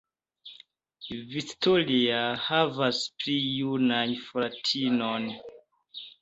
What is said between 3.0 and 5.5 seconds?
pli junan fratinon.